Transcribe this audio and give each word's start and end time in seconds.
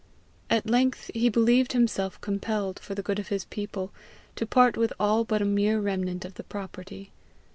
At 0.49 0.65
length 0.65 1.11
he 1.13 1.29
believed 1.29 1.73
himself 1.73 2.19
compelled, 2.21 2.79
for 2.79 2.95
the 2.95 3.03
good 3.03 3.19
of 3.19 3.27
his 3.27 3.45
people, 3.45 3.91
to 4.35 4.47
part 4.47 4.75
with 4.75 4.91
all 4.99 5.23
but 5.23 5.43
a 5.43 5.45
mere 5.45 5.79
remnant 5.79 6.25
of 6.25 6.33
the 6.33 6.43
property. 6.43 7.11